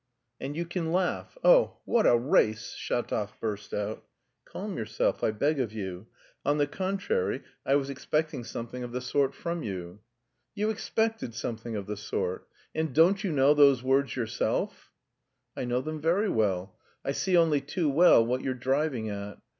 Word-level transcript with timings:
"And 0.39 0.55
you 0.57 0.65
can 0.65 0.91
laugh, 0.91 1.37
oh, 1.43 1.77
what 1.85 2.07
a 2.07 2.17
race!" 2.17 2.73
Shatov 2.75 3.39
burst 3.39 3.71
out. 3.71 4.03
"Calm 4.45 4.75
yourself, 4.75 5.23
I 5.23 5.29
beg 5.29 5.59
of 5.59 5.71
you; 5.71 6.07
on 6.43 6.57
the 6.57 6.65
contrary, 6.65 7.43
I 7.67 7.75
was 7.75 7.91
expecting 7.91 8.43
something 8.43 8.81
of 8.83 8.93
the 8.93 8.99
sort 9.01 9.35
from 9.35 9.61
you." 9.61 9.99
"You 10.55 10.71
expected 10.71 11.35
something 11.35 11.75
of 11.75 11.85
the 11.85 11.97
sort? 11.97 12.47
And 12.73 12.95
don't 12.95 13.23
you 13.23 13.31
know 13.31 13.53
those 13.53 13.83
words 13.83 14.15
yourself?" 14.15 14.91
"I 15.55 15.65
know 15.65 15.81
them 15.81 16.01
very 16.01 16.29
well. 16.29 16.79
I 17.05 17.11
see 17.11 17.37
only 17.37 17.61
too 17.61 17.87
well 17.87 18.25
what 18.25 18.41
you're 18.41 18.55
driving 18.55 19.07
at. 19.09 19.37